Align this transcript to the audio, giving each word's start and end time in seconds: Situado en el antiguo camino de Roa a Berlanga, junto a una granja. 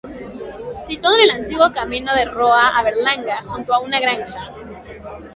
Situado 0.87 1.15
en 1.17 1.21
el 1.25 1.29
antiguo 1.29 1.71
camino 1.71 2.11
de 2.15 2.25
Roa 2.25 2.69
a 2.75 2.81
Berlanga, 2.81 3.39
junto 3.43 3.71
a 3.71 3.81
una 3.81 3.99
granja. 3.99 4.51